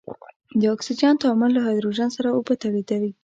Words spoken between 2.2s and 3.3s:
اوبه تولیدیږي.